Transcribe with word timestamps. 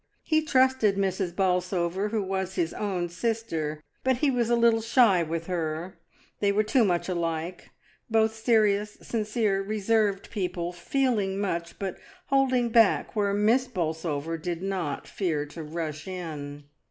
He 0.23 0.41
trusted 0.43 0.95
Mrs. 0.95 1.35
Bol 1.35 1.61
sover, 1.61 2.09
who 2.09 2.23
was 2.23 2.55
his 2.55 2.73
own 2.73 3.07
sister, 3.07 3.83
but 4.03 4.17
he 4.17 4.31
was 4.31 4.49
a 4.49 4.55
little 4.55 4.81
shy 4.81 5.21
with 5.21 5.45
her— 5.45 5.99
they 6.39 6.51
were 6.51 6.63
too 6.63 6.83
much 6.83 7.07
alike, 7.07 7.69
both 8.09 8.33
serious, 8.33 8.97
sincere, 9.03 9.61
reserved 9.61 10.31
people, 10.31 10.73
feeling 10.73 11.37
much, 11.39 11.77
but 11.77 11.99
holding 12.29 12.69
back 12.69 13.15
where 13.15 13.31
Miss 13.31 13.67
Bolsover 13.67 14.39
did 14.39 14.63
not 14.63 15.05
fear 15.07 15.45
to 15.45 15.59
BEACON 15.61 15.65
FIRES. 15.71 15.75
1 15.75 15.75
37 15.75 15.75
rush 15.75 16.07
in. 16.07 16.63